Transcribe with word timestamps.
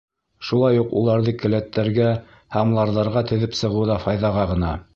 Шулай 0.45 0.79
уҡ 0.83 0.95
уларҙы 1.01 1.33
келәттәргә 1.43 2.09
һәм 2.57 2.73
ларҙарға 2.79 3.23
теҙеп 3.33 3.57
сығыу 3.61 3.87
ҙа 3.91 3.99
файҙаға 4.07 4.47
ғына. 4.55 4.73